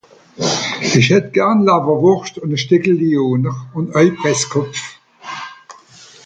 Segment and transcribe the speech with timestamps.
[0.97, 4.79] Isch hätt Garn Lawerwurscht un e Steckel Lyoner un au Presskopf